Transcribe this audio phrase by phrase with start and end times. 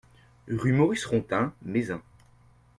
[0.47, 2.01] Rue Maurice Rontin, Mézin